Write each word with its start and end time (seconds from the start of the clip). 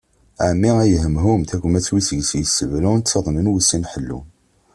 Ɛemmi 0.47 0.69
ay 0.81 0.93
hemhum, 1.03 1.41
tagmat 1.49 1.87
wi 1.91 2.01
seg-s 2.07 2.31
yessebrun, 2.39 2.99
ttaḍnen 3.01 3.51
wussan 3.51 3.83
ḥellun. 3.91 4.25